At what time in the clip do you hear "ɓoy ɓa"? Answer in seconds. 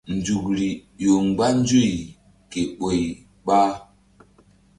2.77-3.59